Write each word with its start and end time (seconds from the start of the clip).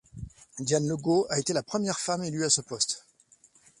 Diane 0.59 0.87
Legault 0.87 1.27
a 1.29 1.37
été 1.37 1.53
la 1.53 1.61
première 1.61 1.99
femme 1.99 2.23
élue 2.23 2.43
à 2.43 2.49
ce 2.49 2.61
poste. 2.61 3.05